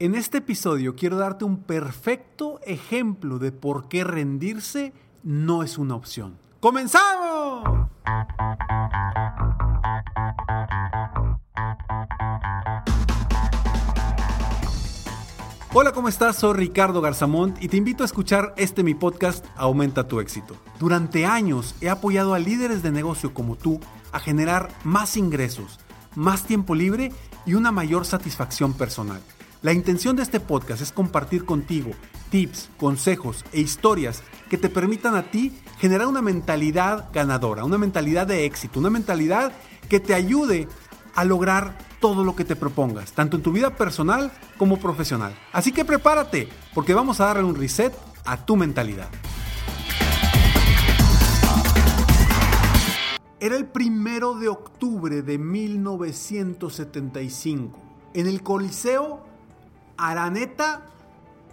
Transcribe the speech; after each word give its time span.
En 0.00 0.16
este 0.16 0.38
episodio 0.38 0.96
quiero 0.96 1.18
darte 1.18 1.44
un 1.44 1.62
perfecto 1.62 2.58
ejemplo 2.66 3.38
de 3.38 3.52
por 3.52 3.86
qué 3.86 4.02
rendirse 4.02 4.92
no 5.22 5.62
es 5.62 5.78
una 5.78 5.94
opción. 5.94 6.36
¡Comenzamos! 6.58 7.62
Hola, 15.72 15.92
¿cómo 15.92 16.08
estás? 16.08 16.36
Soy 16.36 16.54
Ricardo 16.54 17.00
Garzamont 17.00 17.62
y 17.62 17.68
te 17.68 17.76
invito 17.76 18.02
a 18.02 18.06
escuchar 18.06 18.52
este 18.56 18.82
mi 18.82 18.94
podcast 18.94 19.46
Aumenta 19.54 20.08
tu 20.08 20.18
éxito. 20.18 20.56
Durante 20.80 21.24
años 21.24 21.76
he 21.80 21.88
apoyado 21.88 22.34
a 22.34 22.40
líderes 22.40 22.82
de 22.82 22.90
negocio 22.90 23.32
como 23.32 23.54
tú 23.54 23.78
a 24.10 24.18
generar 24.18 24.70
más 24.82 25.16
ingresos, 25.16 25.78
más 26.16 26.44
tiempo 26.46 26.74
libre 26.74 27.12
y 27.46 27.54
una 27.54 27.70
mayor 27.70 28.06
satisfacción 28.06 28.72
personal. 28.72 29.20
La 29.64 29.72
intención 29.72 30.14
de 30.14 30.22
este 30.22 30.38
podcast 30.40 30.82
es 30.82 30.92
compartir 30.92 31.46
contigo 31.46 31.92
tips, 32.28 32.68
consejos 32.76 33.46
e 33.50 33.62
historias 33.62 34.22
que 34.50 34.58
te 34.58 34.68
permitan 34.68 35.16
a 35.16 35.30
ti 35.30 35.58
generar 35.78 36.06
una 36.06 36.20
mentalidad 36.20 37.08
ganadora, 37.14 37.64
una 37.64 37.78
mentalidad 37.78 38.26
de 38.26 38.44
éxito, 38.44 38.78
una 38.78 38.90
mentalidad 38.90 39.52
que 39.88 40.00
te 40.00 40.12
ayude 40.12 40.68
a 41.14 41.24
lograr 41.24 41.78
todo 41.98 42.24
lo 42.24 42.36
que 42.36 42.44
te 42.44 42.56
propongas, 42.56 43.12
tanto 43.12 43.38
en 43.38 43.42
tu 43.42 43.52
vida 43.52 43.74
personal 43.74 44.30
como 44.58 44.78
profesional. 44.78 45.34
Así 45.50 45.72
que 45.72 45.86
prepárate, 45.86 46.50
porque 46.74 46.92
vamos 46.92 47.22
a 47.22 47.26
darle 47.28 47.44
un 47.44 47.54
reset 47.54 47.94
a 48.26 48.44
tu 48.44 48.56
mentalidad. 48.56 49.08
Era 53.40 53.56
el 53.56 53.64
primero 53.64 54.34
de 54.34 54.48
octubre 54.48 55.22
de 55.22 55.38
1975. 55.38 57.78
En 58.12 58.26
el 58.26 58.42
Coliseo 58.42 59.32
Araneta 59.96 60.82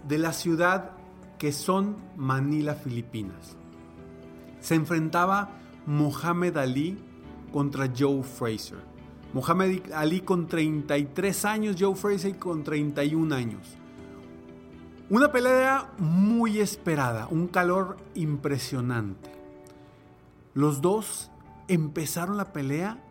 de 0.06 0.18
la 0.18 0.32
ciudad 0.32 0.92
que 1.38 1.52
son 1.52 1.96
Manila, 2.16 2.74
Filipinas. 2.74 3.56
Se 4.60 4.74
enfrentaba 4.74 5.50
Mohamed 5.86 6.56
Ali 6.56 6.98
contra 7.52 7.90
Joe 7.96 8.22
Fraser. 8.22 8.78
Mohamed 9.32 9.92
Ali 9.92 10.20
con 10.20 10.46
33 10.46 11.44
años, 11.44 11.76
Joe 11.78 11.94
Fraser 11.94 12.38
con 12.38 12.62
31 12.62 13.34
años. 13.34 13.76
Una 15.10 15.32
pelea 15.32 15.90
muy 15.98 16.58
esperada, 16.60 17.26
un 17.30 17.48
calor 17.48 17.96
impresionante. 18.14 19.30
Los 20.54 20.80
dos 20.80 21.30
empezaron 21.68 22.36
la 22.36 22.52
pelea 22.52 23.02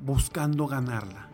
buscando 0.00 0.66
ganarla 0.66 1.27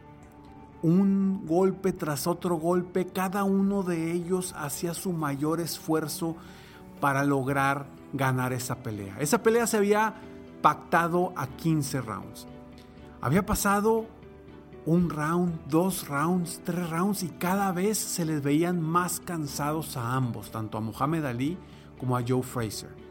un 0.84 1.46
golpe 1.46 1.94
tras 1.94 2.26
otro 2.26 2.56
golpe, 2.56 3.06
cada 3.06 3.42
uno 3.44 3.82
de 3.82 4.12
ellos 4.12 4.54
hacía 4.54 4.92
su 4.92 5.14
mayor 5.14 5.60
esfuerzo 5.60 6.36
para 7.00 7.24
lograr 7.24 7.86
ganar 8.12 8.52
esa 8.52 8.82
pelea. 8.82 9.16
Esa 9.18 9.42
pelea 9.42 9.66
se 9.66 9.78
había 9.78 10.14
pactado 10.60 11.32
a 11.36 11.46
15 11.46 12.02
rounds. 12.02 12.46
Había 13.22 13.46
pasado 13.46 14.04
un 14.84 15.08
round, 15.08 15.58
dos 15.68 16.06
rounds, 16.06 16.60
tres 16.64 16.90
rounds 16.90 17.22
y 17.22 17.30
cada 17.30 17.72
vez 17.72 17.96
se 17.96 18.26
les 18.26 18.42
veían 18.42 18.82
más 18.82 19.20
cansados 19.20 19.96
a 19.96 20.12
ambos, 20.12 20.50
tanto 20.50 20.76
a 20.76 20.82
Muhammad 20.82 21.24
Ali 21.24 21.56
como 21.98 22.14
a 22.14 22.22
Joe 22.28 22.42
Fraser. 22.42 23.03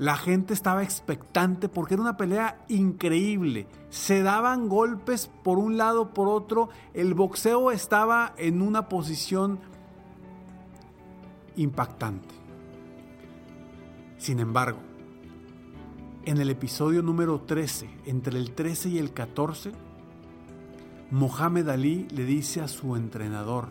La 0.00 0.16
gente 0.16 0.54
estaba 0.54 0.82
expectante 0.82 1.68
porque 1.68 1.92
era 1.92 2.02
una 2.02 2.16
pelea 2.16 2.64
increíble. 2.68 3.66
Se 3.90 4.22
daban 4.22 4.66
golpes 4.66 5.30
por 5.44 5.58
un 5.58 5.76
lado, 5.76 6.14
por 6.14 6.26
otro. 6.26 6.70
El 6.94 7.12
boxeo 7.12 7.70
estaba 7.70 8.32
en 8.38 8.62
una 8.62 8.88
posición 8.88 9.60
impactante. 11.54 12.34
Sin 14.16 14.40
embargo, 14.40 14.78
en 16.24 16.38
el 16.38 16.48
episodio 16.48 17.02
número 17.02 17.42
13, 17.42 17.90
entre 18.06 18.38
el 18.38 18.52
13 18.52 18.88
y 18.88 18.98
el 18.98 19.12
14, 19.12 19.72
Mohamed 21.10 21.68
Ali 21.68 22.08
le 22.08 22.24
dice 22.24 22.62
a 22.62 22.68
su 22.68 22.96
entrenador, 22.96 23.68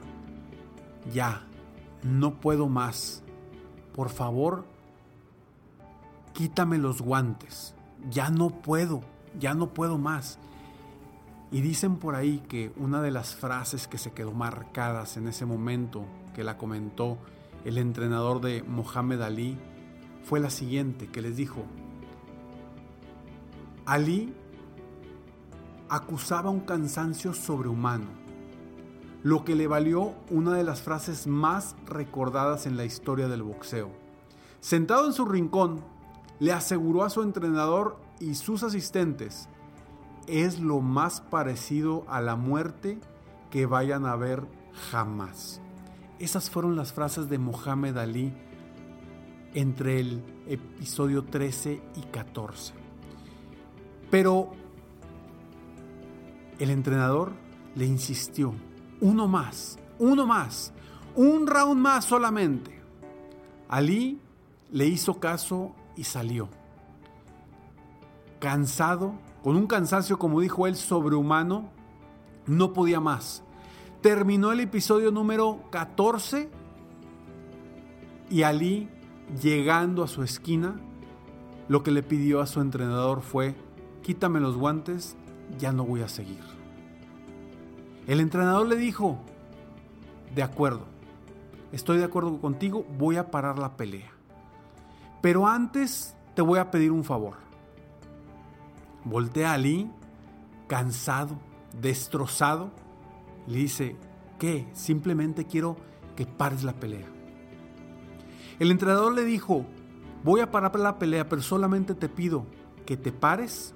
ya, 1.12 1.48
no 2.04 2.40
puedo 2.40 2.70
más. 2.70 3.24
Por 3.96 4.10
favor, 4.10 4.66
quítame 6.40 6.78
los 6.78 7.02
guantes, 7.02 7.76
ya 8.10 8.30
no 8.30 8.50
puedo, 8.50 9.02
ya 9.38 9.54
no 9.54 9.74
puedo 9.74 9.98
más. 9.98 10.40
Y 11.52 11.60
dicen 11.60 11.98
por 11.98 12.16
ahí 12.16 12.42
que 12.48 12.72
una 12.78 13.02
de 13.02 13.12
las 13.12 13.36
frases 13.36 13.90
que 13.90 13.98
se 13.98 14.14
quedó 14.14 14.32
marcadas 14.32 15.18
en 15.18 15.28
ese 15.28 15.46
momento 15.46 16.06
que 16.34 16.46
la 16.46 16.58
comentó 16.58 17.18
el 17.66 17.78
entrenador 17.78 18.40
de 18.40 18.64
Mohamed 18.64 19.20
Ali 19.20 19.58
fue 20.24 20.40
la 20.40 20.50
siguiente, 20.50 21.08
que 21.08 21.22
les 21.22 21.36
dijo, 21.36 21.66
Ali 23.86 24.34
acusaba 25.90 26.50
un 26.50 26.62
cansancio 26.62 27.34
sobrehumano, 27.34 28.08
lo 29.24 29.44
que 29.44 29.56
le 29.56 29.68
valió 29.68 30.14
una 30.30 30.54
de 30.54 30.64
las 30.64 30.82
frases 30.84 31.28
más 31.28 31.76
recordadas 31.86 32.66
en 32.66 32.78
la 32.78 32.86
historia 32.86 33.28
del 33.28 33.44
boxeo. 33.44 33.92
Sentado 34.62 35.06
en 35.06 35.12
su 35.12 35.26
rincón, 35.26 35.99
le 36.40 36.52
aseguró 36.54 37.04
a 37.04 37.10
su 37.10 37.22
entrenador 37.22 37.98
y 38.20 38.36
sus 38.36 38.64
asistentes, 38.64 39.50
es 40.28 40.60
lo 40.60 40.80
más 40.80 41.22
parecido 41.22 42.06
a 42.08 42.22
la 42.22 42.36
muerte 42.36 43.00
que 43.50 43.66
vayan 43.66 44.06
a 44.06 44.16
ver 44.16 44.46
jamás. 44.92 45.62
Esas 46.20 46.50
fueron 46.50 46.76
las 46.76 46.94
frases 46.94 47.30
de 47.30 47.38
Mohamed 47.38 47.98
Ali 47.98 48.34
entre 49.54 50.00
el 50.00 50.24
episodio 50.48 51.24
13 51.24 51.82
y 51.96 52.02
14. 52.12 52.74
Pero 54.12 54.52
el 56.60 56.70
entrenador 56.70 57.32
le 57.76 57.86
insistió, 57.86 58.54
uno 59.02 59.28
más, 59.28 59.80
uno 59.98 60.28
más, 60.28 60.74
un 61.16 61.48
round 61.48 61.80
más 61.80 62.06
solamente. 62.06 62.80
Ali 63.68 64.20
le 64.72 64.88
hizo 64.88 65.20
caso 65.20 65.74
y 65.96 66.04
salió. 66.04 66.50
Cansado, 68.40 69.14
con 69.44 69.56
un 69.56 69.68
cansancio, 69.68 70.18
como 70.18 70.42
dijo 70.42 70.68
él, 70.68 70.76
sobrehumano, 70.76 71.70
no 72.46 72.74
podía 72.74 73.00
más. 73.00 73.44
Terminó 74.02 74.52
el 74.52 74.62
episodio 74.62 75.12
número 75.12 75.60
14 75.72 76.50
y 78.30 78.44
Ali, 78.44 78.90
llegando 79.42 80.04
a 80.04 80.08
su 80.08 80.24
esquina, 80.24 80.80
lo 81.68 81.84
que 81.84 81.92
le 81.92 82.04
pidió 82.04 82.42
a 82.42 82.48
su 82.48 82.62
entrenador 82.62 83.22
fue, 83.22 83.56
quítame 84.02 84.40
los 84.40 84.58
guantes, 84.58 85.18
ya 85.58 85.72
no 85.72 85.84
voy 85.84 86.02
a 86.02 86.08
seguir. 86.08 86.42
El 88.08 88.20
entrenador 88.20 88.68
le 88.68 88.76
dijo, 88.76 89.20
de 90.34 90.44
acuerdo, 90.44 90.86
estoy 91.72 91.98
de 91.98 92.06
acuerdo 92.06 92.40
contigo, 92.40 92.86
voy 92.98 93.18
a 93.18 93.32
parar 93.32 93.60
la 93.60 93.78
pelea. 93.78 94.19
Pero 95.22 95.48
antes 95.48 96.16
te 96.36 96.42
voy 96.42 96.60
a 96.60 96.72
pedir 96.72 96.92
un 96.92 97.04
favor. 97.04 97.36
Voltea 99.04 99.52
a 99.52 99.54
Ali, 99.56 99.90
cansado, 100.68 101.38
destrozado, 101.82 102.72
le 103.48 103.58
dice, 103.58 103.96
¿qué? 104.38 104.68
Simplemente 104.74 105.46
quiero 105.46 105.78
que 106.16 106.26
pares 106.26 106.64
la 106.64 106.74
pelea. 106.74 107.08
El 108.60 108.72
entrenador 108.72 109.14
le 109.14 109.24
dijo, 109.24 109.66
voy 110.24 110.42
a 110.42 110.52
parar 110.52 110.78
la 110.80 111.00
pelea, 111.00 111.28
pero 111.28 111.42
solamente 111.42 111.96
te 111.96 112.10
pido 112.10 112.46
que 112.86 112.98
te 112.98 113.12
pares, 113.12 113.74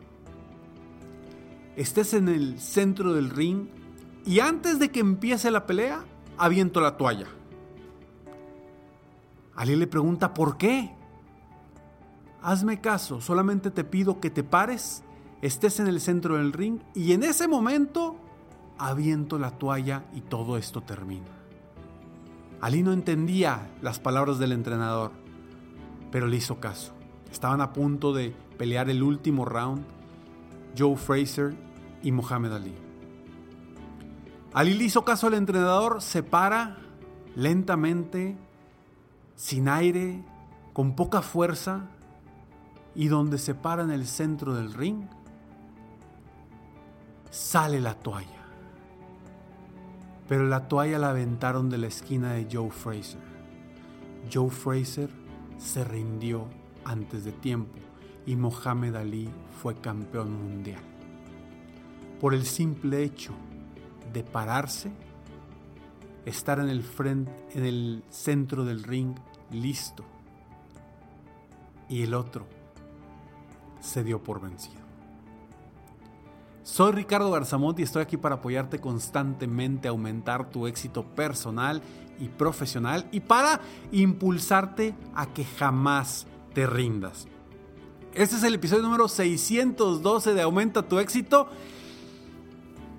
estés 1.75 2.13
en 2.13 2.27
el 2.27 2.59
centro 2.59 3.13
del 3.13 3.29
ring 3.29 3.67
y 4.25 4.39
antes 4.39 4.79
de 4.79 4.89
que 4.89 4.99
empiece 4.99 5.51
la 5.51 5.65
pelea, 5.65 6.03
aviento 6.37 6.81
la 6.81 6.97
toalla. 6.97 7.27
Ali 9.55 9.75
le 9.75 9.87
pregunta, 9.87 10.33
¿por 10.33 10.57
qué? 10.57 10.95
Hazme 12.43 12.81
caso, 12.81 13.21
solamente 13.21 13.71
te 13.71 13.85
pido 13.85 14.19
que 14.19 14.29
te 14.29 14.43
pares, 14.43 15.01
estés 15.41 15.79
en 15.79 15.87
el 15.87 16.01
centro 16.01 16.35
del 16.37 16.51
ring 16.51 16.81
y 16.93 17.13
en 17.13 17.23
ese 17.23 17.47
momento 17.47 18.17
aviento 18.77 19.39
la 19.39 19.51
toalla 19.51 20.03
y 20.13 20.19
todo 20.19 20.57
esto 20.57 20.81
termina. 20.81 21.31
Ali 22.59 22.83
no 22.83 22.91
entendía 22.91 23.71
las 23.81 23.99
palabras 23.99 24.39
del 24.39 24.51
entrenador, 24.51 25.11
pero 26.11 26.27
le 26.27 26.35
hizo 26.35 26.59
caso. 26.59 26.93
Estaban 27.31 27.61
a 27.61 27.71
punto 27.71 28.13
de 28.13 28.35
pelear 28.57 28.89
el 28.89 29.03
último 29.03 29.45
round 29.45 29.85
Joe 30.77 30.97
Fraser 30.97 31.55
y 32.01 32.11
Muhammad 32.11 32.55
Ali. 32.55 32.73
Ali 34.53 34.73
le 34.73 34.83
hizo 34.83 35.05
caso 35.05 35.27
al 35.27 35.33
entrenador, 35.33 36.01
se 36.01 36.23
para 36.23 36.77
lentamente, 37.35 38.37
sin 39.35 39.67
aire, 39.67 40.23
con 40.73 40.95
poca 40.95 41.21
fuerza, 41.21 41.89
y 42.95 43.07
donde 43.07 43.37
se 43.37 43.55
para 43.55 43.83
en 43.83 43.91
el 43.91 44.05
centro 44.05 44.53
del 44.53 44.73
ring, 44.73 45.05
sale 47.29 47.81
la 47.81 47.95
toalla. 47.95 48.43
Pero 50.27 50.47
la 50.47 50.67
toalla 50.67 50.99
la 50.99 51.09
aventaron 51.09 51.69
de 51.69 51.77
la 51.77 51.87
esquina 51.87 52.33
de 52.33 52.47
Joe 52.51 52.69
Fraser. 52.69 53.21
Joe 54.31 54.49
Fraser 54.49 55.09
se 55.57 55.83
rindió 55.83 56.47
antes 56.85 57.25
de 57.25 57.31
tiempo 57.31 57.77
y 58.25 58.35
Mohamed 58.35 58.95
Ali 58.95 59.29
fue 59.61 59.75
campeón 59.75 60.31
mundial. 60.31 60.81
Por 62.21 62.33
el 62.33 62.45
simple 62.45 63.03
hecho 63.03 63.33
de 64.13 64.23
pararse, 64.23 64.91
estar 66.25 66.59
en 66.59 66.69
el, 66.69 66.83
frente, 66.83 67.31
en 67.53 67.65
el 67.65 68.03
centro 68.09 68.63
del 68.63 68.83
ring 68.83 69.15
listo 69.51 70.05
y 71.89 72.03
el 72.03 72.13
otro 72.13 72.45
se 73.83 74.03
dio 74.03 74.23
por 74.23 74.41
vencido. 74.41 74.81
Soy 76.63 76.93
Ricardo 76.93 77.29
Garzamont 77.29 77.77
y 77.79 77.83
estoy 77.83 78.01
aquí 78.01 78.15
para 78.15 78.35
apoyarte 78.35 78.79
constantemente 78.79 79.89
a 79.89 79.91
aumentar 79.91 80.49
tu 80.49 80.65
éxito 80.65 81.03
personal 81.03 81.81
y 82.19 82.29
profesional 82.29 83.05
y 83.11 83.19
para 83.19 83.59
impulsarte 83.91 84.95
a 85.13 85.25
que 85.27 85.43
jamás 85.43 86.25
te 86.53 86.65
rindas. 86.65 87.27
Este 88.13 88.37
es 88.37 88.43
el 88.43 88.53
episodio 88.53 88.83
número 88.83 89.09
612 89.09 90.33
de 90.33 90.41
Aumenta 90.41 90.83
tu 90.83 90.99
éxito. 90.99 91.49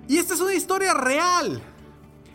Y 0.07 0.17
esta 0.17 0.35
es 0.35 0.41
una 0.41 0.53
historia 0.53 0.93
real. 0.93 1.61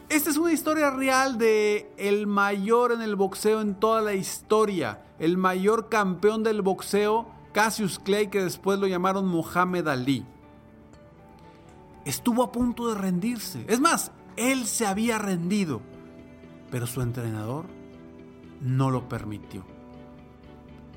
Esta 0.08 0.30
es 0.30 0.36
una 0.36 0.52
historia 0.52 0.90
real 0.90 1.38
de 1.38 1.92
el 1.96 2.26
mayor 2.26 2.90
en 2.90 3.02
el 3.02 3.14
boxeo 3.14 3.60
en 3.60 3.76
toda 3.76 4.00
la 4.00 4.14
historia, 4.14 5.04
el 5.20 5.36
mayor 5.36 5.88
campeón 5.88 6.42
del 6.42 6.62
boxeo, 6.62 7.28
Cassius 7.52 7.98
Clay, 7.98 8.28
que 8.28 8.42
después 8.42 8.78
lo 8.78 8.86
llamaron 8.86 9.26
Muhammad 9.26 9.88
Ali 9.88 10.24
estuvo 12.04 12.42
a 12.42 12.52
punto 12.52 12.88
de 12.88 12.94
rendirse. 12.94 13.64
Es 13.68 13.80
más, 13.80 14.12
él 14.36 14.66
se 14.66 14.86
había 14.86 15.18
rendido, 15.18 15.80
pero 16.70 16.86
su 16.86 17.02
entrenador 17.02 17.66
no 18.60 18.90
lo 18.90 19.08
permitió. 19.08 19.64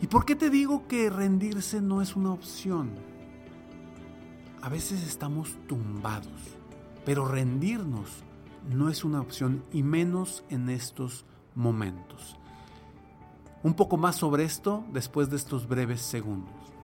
¿Y 0.01 0.07
por 0.07 0.25
qué 0.25 0.35
te 0.35 0.49
digo 0.49 0.87
que 0.87 1.09
rendirse 1.09 1.81
no 1.81 2.01
es 2.01 2.15
una 2.15 2.31
opción? 2.31 2.91
A 4.61 4.69
veces 4.69 5.03
estamos 5.03 5.57
tumbados, 5.67 6.57
pero 7.05 7.25
rendirnos 7.25 8.23
no 8.69 8.89
es 8.89 9.03
una 9.03 9.21
opción 9.21 9.63
y 9.71 9.83
menos 9.83 10.43
en 10.49 10.69
estos 10.69 11.25
momentos. 11.55 12.37
Un 13.63 13.73
poco 13.73 13.97
más 13.97 14.17
sobre 14.17 14.43
esto 14.43 14.83
después 14.91 15.29
de 15.29 15.37
estos 15.37 15.67
breves 15.67 16.01
segundos 16.01 16.62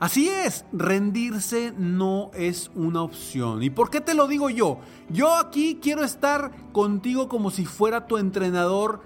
Así 0.00 0.30
es, 0.30 0.64
rendirse 0.72 1.74
no 1.76 2.30
es 2.32 2.70
una 2.74 3.02
opción. 3.02 3.62
¿Y 3.62 3.68
por 3.68 3.90
qué 3.90 4.00
te 4.00 4.14
lo 4.14 4.26
digo 4.26 4.48
yo? 4.48 4.78
Yo 5.10 5.36
aquí 5.36 5.78
quiero 5.80 6.04
estar 6.04 6.52
contigo 6.72 7.28
como 7.28 7.50
si 7.50 7.66
fuera 7.66 8.06
tu 8.06 8.16
entrenador, 8.16 9.02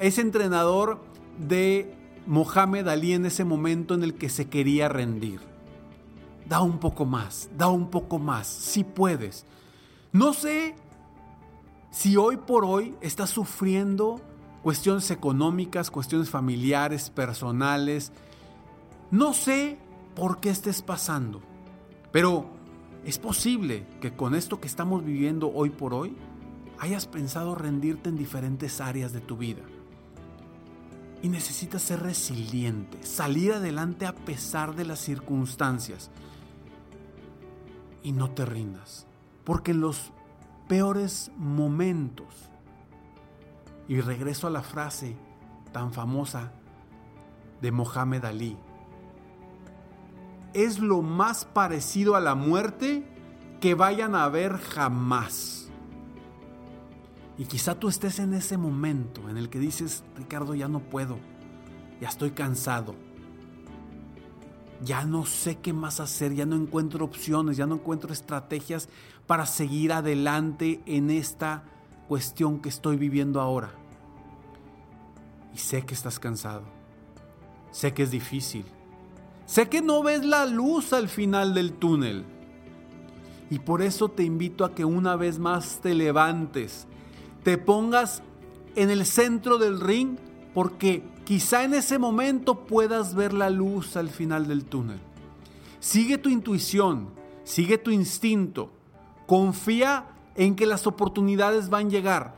ese 0.00 0.22
entrenador 0.22 1.00
de 1.38 1.94
Mohamed 2.26 2.88
Ali 2.88 3.12
en 3.12 3.26
ese 3.26 3.44
momento 3.44 3.94
en 3.94 4.02
el 4.02 4.14
que 4.14 4.28
se 4.28 4.48
quería 4.48 4.88
rendir. 4.88 5.38
Da 6.46 6.60
un 6.62 6.80
poco 6.80 7.04
más, 7.04 7.48
da 7.56 7.68
un 7.68 7.88
poco 7.88 8.18
más, 8.18 8.48
si 8.48 8.82
puedes. 8.82 9.46
No 10.10 10.32
sé 10.32 10.74
si 11.92 12.16
hoy 12.16 12.38
por 12.38 12.64
hoy 12.64 12.96
estás 13.00 13.30
sufriendo 13.30 14.20
cuestiones 14.64 15.12
económicas, 15.12 15.92
cuestiones 15.92 16.28
familiares, 16.28 17.08
personales. 17.08 18.10
No 19.12 19.32
sé 19.32 19.78
por 20.14 20.40
qué 20.40 20.50
estés 20.50 20.82
pasando. 20.82 21.40
Pero 22.12 22.46
es 23.04 23.18
posible 23.18 23.86
que 24.00 24.14
con 24.14 24.34
esto 24.34 24.60
que 24.60 24.66
estamos 24.66 25.04
viviendo 25.04 25.52
hoy 25.52 25.70
por 25.70 25.92
hoy, 25.94 26.16
hayas 26.78 27.06
pensado 27.06 27.54
rendirte 27.54 28.08
en 28.08 28.16
diferentes 28.16 28.80
áreas 28.80 29.12
de 29.12 29.20
tu 29.20 29.36
vida. 29.36 29.62
Y 31.22 31.28
necesitas 31.28 31.82
ser 31.82 32.02
resiliente, 32.02 33.02
salir 33.02 33.52
adelante 33.52 34.06
a 34.06 34.14
pesar 34.14 34.74
de 34.74 34.84
las 34.84 35.00
circunstancias. 35.00 36.10
Y 38.02 38.12
no 38.12 38.30
te 38.30 38.44
rindas, 38.44 39.06
porque 39.44 39.70
en 39.70 39.80
los 39.80 40.12
peores 40.68 41.30
momentos, 41.36 42.26
y 43.88 44.00
regreso 44.00 44.46
a 44.46 44.50
la 44.50 44.62
frase 44.62 45.16
tan 45.72 45.92
famosa 45.92 46.52
de 47.60 47.72
Mohamed 47.72 48.24
Ali, 48.24 48.56
es 50.54 50.78
lo 50.78 51.02
más 51.02 51.44
parecido 51.44 52.16
a 52.16 52.20
la 52.20 52.34
muerte 52.34 53.04
que 53.60 53.74
vayan 53.74 54.14
a 54.14 54.28
ver 54.28 54.56
jamás. 54.58 55.68
Y 57.36 57.46
quizá 57.46 57.74
tú 57.74 57.88
estés 57.88 58.20
en 58.20 58.32
ese 58.32 58.56
momento 58.56 59.28
en 59.28 59.36
el 59.36 59.50
que 59.50 59.58
dices, 59.58 60.04
Ricardo, 60.16 60.54
ya 60.54 60.68
no 60.68 60.78
puedo, 60.78 61.18
ya 62.00 62.08
estoy 62.08 62.30
cansado, 62.30 62.94
ya 64.82 65.04
no 65.04 65.26
sé 65.26 65.56
qué 65.58 65.72
más 65.72 65.98
hacer, 65.98 66.34
ya 66.34 66.46
no 66.46 66.54
encuentro 66.54 67.04
opciones, 67.04 67.56
ya 67.56 67.66
no 67.66 67.74
encuentro 67.74 68.12
estrategias 68.12 68.88
para 69.26 69.46
seguir 69.46 69.92
adelante 69.92 70.80
en 70.86 71.10
esta 71.10 71.64
cuestión 72.06 72.60
que 72.60 72.68
estoy 72.68 72.96
viviendo 72.96 73.40
ahora. 73.40 73.72
Y 75.52 75.58
sé 75.58 75.84
que 75.84 75.94
estás 75.94 76.20
cansado, 76.20 76.64
sé 77.72 77.94
que 77.94 78.04
es 78.04 78.12
difícil, 78.12 78.64
sé 79.46 79.68
que 79.68 79.82
no 79.82 80.02
ves 80.02 80.24
la 80.24 80.46
luz 80.46 80.92
al 80.92 81.08
final 81.08 81.54
del 81.54 81.72
túnel. 81.72 82.24
Y 83.50 83.58
por 83.58 83.82
eso 83.82 84.08
te 84.08 84.24
invito 84.24 84.64
a 84.64 84.74
que 84.74 84.84
una 84.84 85.16
vez 85.16 85.38
más 85.38 85.80
te 85.82 85.94
levantes, 85.94 86.86
te 87.42 87.58
pongas 87.58 88.22
en 88.74 88.90
el 88.90 89.06
centro 89.06 89.58
del 89.58 89.80
ring 89.80 90.16
porque 90.54 91.02
quizá 91.24 91.64
en 91.64 91.74
ese 91.74 91.98
momento 91.98 92.64
puedas 92.64 93.14
ver 93.14 93.32
la 93.32 93.50
luz 93.50 93.96
al 93.96 94.08
final 94.08 94.48
del 94.48 94.64
túnel. 94.64 95.00
Sigue 95.80 96.16
tu 96.16 96.30
intuición, 96.30 97.08
sigue 97.44 97.76
tu 97.76 97.90
instinto, 97.90 98.70
confía 99.26 100.06
en 100.34 100.56
que 100.56 100.66
las 100.66 100.86
oportunidades 100.86 101.68
van 101.68 101.86
a 101.86 101.90
llegar, 101.90 102.34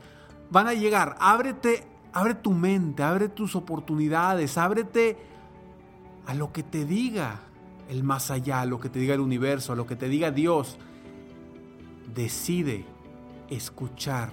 van 0.49 0.67
a 0.67 0.73
llegar. 0.73 1.15
Ábrete, 1.19 1.87
abre 2.11 2.35
tu 2.35 2.51
mente, 2.51 3.03
abre 3.03 3.29
tus 3.29 3.55
oportunidades, 3.55 4.57
ábrete 4.57 5.17
a 6.27 6.33
lo 6.33 6.51
que 6.51 6.61
te 6.61 6.85
diga 6.85 7.39
el 7.89 8.03
más 8.03 8.31
allá, 8.31 8.61
a 8.61 8.65
lo 8.65 8.79
que 8.79 8.89
te 8.89 8.99
diga 8.99 9.15
el 9.15 9.21
universo, 9.21 9.71
a 9.71 9.75
lo 9.77 9.87
que 9.87 9.95
te 9.95 10.09
diga 10.09 10.29
Dios. 10.29 10.77
Decide 12.13 12.85
escuchar 13.49 14.29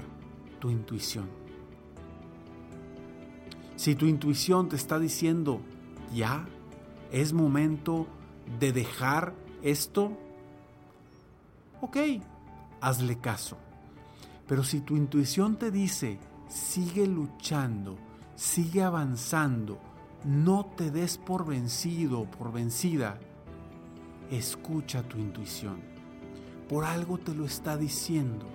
tu 0.58 0.70
intuición. 0.70 1.28
Si 3.76 3.94
tu 3.94 4.06
intuición 4.06 4.68
te 4.68 4.76
está 4.76 4.98
diciendo, 4.98 5.60
ya, 6.12 6.46
es 7.12 7.32
momento 7.32 8.08
de 8.58 8.72
dejar 8.72 9.32
esto, 9.62 10.18
ok, 11.80 11.96
hazle 12.80 13.18
caso. 13.20 13.56
Pero 14.48 14.64
si 14.64 14.80
tu 14.80 14.96
intuición 14.96 15.56
te 15.56 15.70
dice, 15.70 16.18
sigue 16.48 17.06
luchando, 17.06 17.96
sigue 18.34 18.82
avanzando, 18.82 19.78
no 20.24 20.66
te 20.76 20.90
des 20.90 21.18
por 21.18 21.46
vencido 21.46 22.24
por 22.24 22.52
vencida, 22.52 23.18
escucha 24.30 25.02
tu 25.02 25.18
intuición. 25.18 25.76
Por 26.68 26.84
algo 26.84 27.18
te 27.18 27.34
lo 27.34 27.44
está 27.44 27.76
diciendo. 27.76 28.46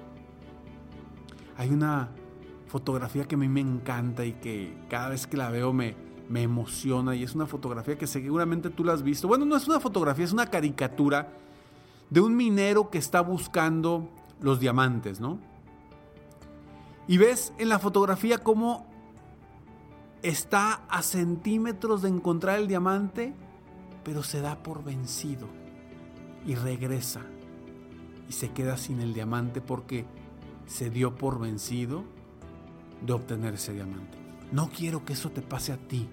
Hay 1.58 1.70
una 1.70 2.10
fotografía 2.68 3.26
que 3.26 3.36
a 3.36 3.38
mí 3.38 3.48
me 3.48 3.62
encanta 3.62 4.26
y 4.26 4.34
que 4.34 4.76
cada 4.90 5.10
vez 5.10 5.28
que 5.28 5.38
la 5.38 5.50
veo 5.50 5.74
me, 5.74 5.96
me 6.28 6.44
emociona 6.44 7.16
y 7.16 7.24
es 7.24 7.36
una 7.36 7.46
fotografía 7.46 7.98
que 7.98 8.08
seguramente 8.08 8.70
tú 8.70 8.84
la 8.84 8.94
has 8.94 9.04
visto. 9.04 9.28
Bueno, 9.28 9.46
no 9.46 9.56
es 9.56 9.68
una 9.68 9.80
fotografía, 9.80 10.26
es 10.26 10.34
una 10.34 10.48
caricatura 10.48 11.34
de 12.10 12.22
un 12.22 12.36
minero 12.36 12.90
que 12.90 12.98
está 12.98 13.22
buscando 13.22 14.10
los 14.42 14.60
diamantes, 14.60 15.20
¿no? 15.20 15.40
Y 17.08 17.18
ves 17.18 17.54
en 17.58 17.70
la 17.70 17.80
fotografía 17.80 18.38
cómo 18.38 18.89
está 20.24 20.86
a 20.90 21.02
centímetros 21.02 22.02
de 22.02 22.10
encontrar 22.10 22.60
el 22.60 22.68
diamante, 22.68 23.34
pero 24.04 24.24
se 24.24 24.42
da 24.42 24.62
por 24.62 24.84
vencido 24.84 25.48
y 26.46 26.56
regresa 26.56 27.22
y 28.28 28.34
se 28.34 28.52
queda 28.52 28.78
sin 28.78 29.02
el 29.02 29.14
diamante 29.14 29.62
porque 29.62 30.06
se 30.68 30.90
dio 30.90 31.16
por 31.16 31.40
vencido 31.40 32.04
de 33.06 33.14
obtener 33.14 33.56
ese 33.56 33.74
diamante. 33.74 34.18
No 34.52 34.70
quiero 34.70 35.06
que 35.06 35.14
eso 35.14 35.30
te 35.32 35.42
pase 35.42 35.72
a 35.72 35.78
ti. 35.78 36.08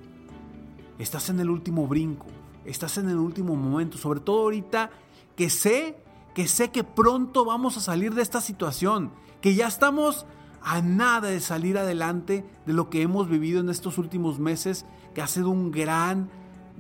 Estás 0.99 1.29
en 1.31 1.41
el 1.41 1.51
último 1.51 1.87
brinco, 1.87 2.27
estás 2.65 2.99
en 2.99 3.09
el 3.09 3.17
último 3.17 3.55
momento, 3.55 3.99
sobre 3.99 4.21
todo 4.21 4.43
ahorita 4.43 4.91
que 5.37 5.51
sé, 5.51 5.97
que 6.35 6.49
sé 6.49 6.71
que 6.71 6.85
pronto 6.85 7.45
vamos 7.45 7.77
a 7.77 7.81
salir 7.81 8.15
de 8.15 8.23
esta 8.23 8.41
situación, 8.41 9.11
que 9.41 9.55
ya 9.55 9.67
estamos 9.67 10.27
a 10.69 10.83
nada 10.83 11.29
de 11.29 11.39
salir 11.39 11.79
adelante 11.79 12.45
de 12.67 12.73
lo 12.73 12.91
que 12.91 13.01
hemos 13.01 13.29
vivido 13.29 13.61
en 13.61 13.69
estos 13.69 13.99
últimos 13.99 14.41
meses, 14.41 14.85
que 15.15 15.23
ha 15.23 15.29
sido 15.29 15.49
un 15.51 15.71
gran 15.71 16.29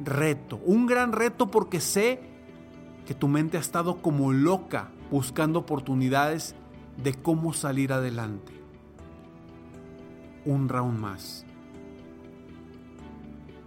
reto, 0.04 0.60
un 0.64 0.86
gran 0.86 1.12
reto 1.12 1.52
porque 1.52 1.80
sé 1.80 2.20
que 3.06 3.14
tu 3.14 3.28
mente 3.28 3.58
ha 3.58 3.60
estado 3.60 4.02
como 4.02 4.32
loca 4.32 4.90
buscando 5.08 5.60
oportunidades 5.60 6.56
de 7.00 7.14
cómo 7.14 7.52
salir 7.52 7.92
adelante. 7.92 8.52
Un 10.44 10.68
round 10.68 10.98
más. 10.98 11.46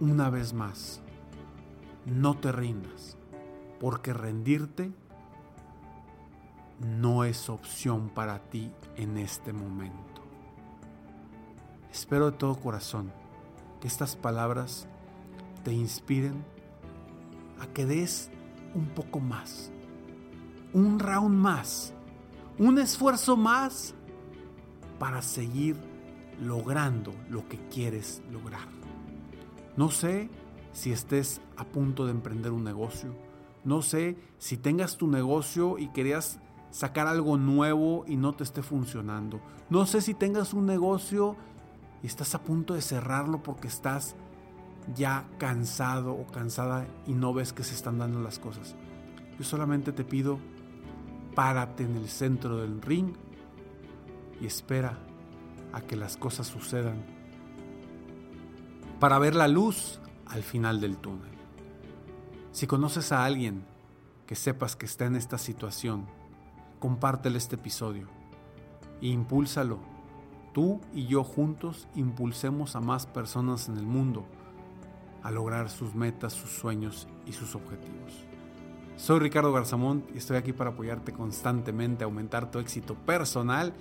Una 0.00 0.28
vez 0.28 0.52
más. 0.52 1.00
No 2.04 2.36
te 2.36 2.52
rindas, 2.52 3.16
porque 3.80 4.12
rendirte 4.12 4.92
no 6.80 7.24
es 7.24 7.48
opción 7.48 8.08
para 8.08 8.38
ti 8.50 8.72
en 8.96 9.16
este 9.18 9.52
momento. 9.52 10.22
Espero 11.92 12.30
de 12.30 12.36
todo 12.36 12.56
corazón 12.56 13.12
que 13.80 13.88
estas 13.88 14.16
palabras 14.16 14.88
te 15.62 15.72
inspiren 15.72 16.44
a 17.60 17.66
que 17.66 17.86
des 17.86 18.30
un 18.74 18.86
poco 18.86 19.20
más, 19.20 19.70
un 20.72 20.98
round 20.98 21.36
más 21.36 21.94
un 22.60 22.78
esfuerzo 22.78 23.38
más 23.38 23.94
para 24.98 25.22
seguir 25.22 25.76
logrando 26.42 27.14
lo 27.30 27.48
que 27.48 27.56
quieres 27.70 28.22
lograr. 28.30 28.68
No 29.78 29.90
sé 29.90 30.28
si 30.74 30.92
estés 30.92 31.40
a 31.56 31.64
punto 31.64 32.04
de 32.04 32.10
emprender 32.10 32.52
un 32.52 32.62
negocio. 32.62 33.14
No 33.64 33.80
sé 33.80 34.18
si 34.36 34.58
tengas 34.58 34.98
tu 34.98 35.06
negocio 35.06 35.78
y 35.78 35.88
querías 35.88 36.38
sacar 36.70 37.06
algo 37.06 37.36
nuevo 37.36 38.04
y 38.06 38.16
no 38.16 38.34
te 38.34 38.44
esté 38.44 38.62
funcionando. 38.62 39.40
No 39.68 39.86
sé 39.86 40.00
si 40.00 40.14
tengas 40.14 40.54
un 40.54 40.66
negocio 40.66 41.36
y 42.02 42.06
estás 42.06 42.34
a 42.34 42.42
punto 42.42 42.74
de 42.74 42.82
cerrarlo 42.82 43.42
porque 43.42 43.68
estás 43.68 44.14
ya 44.94 45.28
cansado 45.38 46.12
o 46.12 46.26
cansada 46.26 46.86
y 47.06 47.12
no 47.12 47.34
ves 47.34 47.52
que 47.52 47.64
se 47.64 47.74
están 47.74 47.98
dando 47.98 48.20
las 48.20 48.38
cosas. 48.38 48.74
Yo 49.38 49.44
solamente 49.44 49.92
te 49.92 50.04
pido 50.04 50.38
párate 51.34 51.84
en 51.84 51.96
el 51.96 52.08
centro 52.08 52.58
del 52.58 52.82
ring 52.82 53.14
y 54.40 54.46
espera 54.46 54.98
a 55.72 55.80
que 55.80 55.96
las 55.96 56.16
cosas 56.16 56.48
sucedan 56.48 57.04
para 58.98 59.18
ver 59.18 59.34
la 59.34 59.48
luz 59.48 60.00
al 60.26 60.42
final 60.42 60.80
del 60.80 60.96
túnel. 60.96 61.30
Si 62.52 62.66
conoces 62.66 63.12
a 63.12 63.24
alguien 63.24 63.64
que 64.26 64.34
sepas 64.34 64.76
que 64.76 64.86
está 64.86 65.06
en 65.06 65.16
esta 65.16 65.38
situación, 65.38 66.06
compártele 66.80 67.38
este 67.38 67.54
episodio 67.54 68.08
e 69.00 69.06
impúlsalo. 69.06 69.78
Tú 70.52 70.80
y 70.92 71.06
yo 71.06 71.22
juntos 71.22 71.86
impulsemos 71.94 72.74
a 72.74 72.80
más 72.80 73.06
personas 73.06 73.68
en 73.68 73.76
el 73.76 73.86
mundo 73.86 74.24
a 75.22 75.30
lograr 75.30 75.70
sus 75.70 75.94
metas, 75.94 76.32
sus 76.32 76.50
sueños 76.50 77.06
y 77.26 77.32
sus 77.32 77.54
objetivos. 77.54 78.26
Soy 78.96 79.20
Ricardo 79.20 79.52
Garzamont 79.52 80.04
y 80.14 80.18
estoy 80.18 80.36
aquí 80.36 80.52
para 80.52 80.70
apoyarte 80.70 81.12
constantemente 81.12 82.02
a 82.02 82.06
aumentar 82.06 82.50
tu 82.50 82.58
éxito 82.58 82.94
personal 82.94 83.72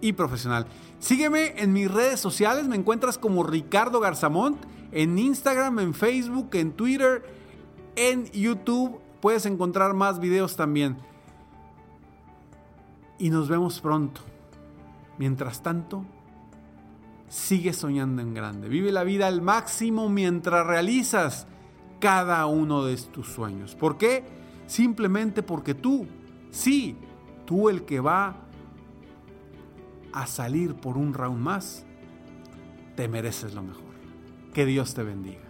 y 0.00 0.12
profesional. 0.12 0.66
Sígueme 0.98 1.54
en 1.56 1.72
mis 1.72 1.90
redes 1.90 2.20
sociales, 2.20 2.68
me 2.68 2.76
encuentras 2.76 3.18
como 3.18 3.42
Ricardo 3.42 4.00
Garzamont 4.00 4.60
en 4.92 5.18
Instagram, 5.18 5.78
en 5.78 5.94
Facebook, 5.94 6.50
en 6.52 6.72
Twitter, 6.72 7.22
en 7.96 8.26
YouTube. 8.32 9.00
Puedes 9.20 9.46
encontrar 9.46 9.94
más 9.94 10.20
videos 10.20 10.56
también. 10.56 10.98
Y 13.20 13.30
nos 13.30 13.48
vemos 13.48 13.80
pronto. 13.80 14.22
Mientras 15.18 15.62
tanto, 15.62 16.04
sigue 17.28 17.72
soñando 17.72 18.20
en 18.22 18.34
grande. 18.34 18.68
Vive 18.68 18.90
la 18.90 19.04
vida 19.04 19.28
al 19.28 19.40
máximo 19.42 20.08
mientras 20.08 20.66
realizas 20.66 21.46
cada 22.00 22.44
uno 22.46 22.84
de 22.84 22.96
tus 22.96 23.28
sueños. 23.28 23.76
¿Por 23.76 23.96
qué? 23.96 24.40
simplemente 24.70 25.42
porque 25.42 25.74
tú, 25.74 26.06
sí, 26.50 26.96
tú 27.44 27.68
el 27.68 27.82
que 27.84 27.98
va 27.98 28.36
a 30.12 30.26
salir 30.26 30.74
por 30.74 30.96
un 30.96 31.12
round 31.12 31.42
más, 31.42 31.84
te 32.94 33.08
mereces 33.08 33.52
lo 33.52 33.62
mejor. 33.62 33.90
Que 34.54 34.64
Dios 34.64 34.94
te 34.94 35.02
bendiga. 35.02 35.49